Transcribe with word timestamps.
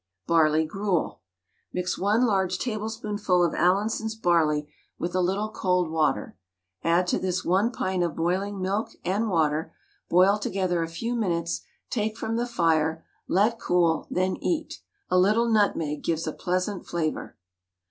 BARLEY 0.25 0.65
GRUEL. 0.65 1.21
Mix 1.73 1.95
1 1.95 2.25
large 2.25 2.57
tablespoonful 2.57 3.43
of 3.43 3.53
Allinson's 3.53 4.15
barley 4.15 4.67
with 4.97 5.13
a 5.13 5.21
little 5.21 5.51
cold 5.51 5.91
water, 5.91 6.35
add 6.83 7.05
to 7.05 7.19
this 7.19 7.45
1 7.45 7.71
pint 7.71 8.01
of 8.01 8.15
boiling 8.15 8.59
milk 8.59 8.89
and 9.05 9.29
water, 9.29 9.75
boil 10.09 10.39
together 10.39 10.81
a 10.81 10.87
few 10.87 11.13
minutes, 11.13 11.61
take 11.91 12.17
from 12.17 12.35
the 12.35 12.47
fire, 12.47 13.05
let 13.27 13.59
cool, 13.59 14.07
then 14.09 14.37
eat. 14.37 14.81
A 15.11 15.19
little 15.19 15.47
nutmeg 15.47 16.01
gives 16.03 16.25
a 16.25 16.33
pleasant 16.33 16.87
flavour. 16.87 17.37